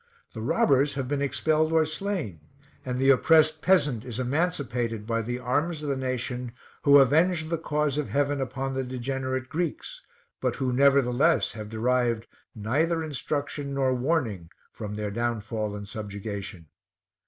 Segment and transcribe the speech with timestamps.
[0.33, 2.39] The robbers have been expelled or slain,
[2.83, 7.59] and the oppressed peasant is emancipated by the arms of the nation who avenged the
[7.59, 10.01] cause of Heaven upon the degenerate Greeks,
[10.41, 12.25] but who nevertheless have derived
[12.55, 16.65] neither instruction nor warning from their downfall and subjugation.